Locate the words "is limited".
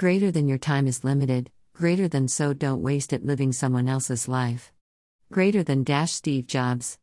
0.86-1.50